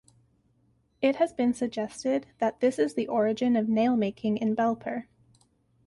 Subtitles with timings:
[0.99, 5.05] It has been suggested that this is the origin of nailmaking in Belper.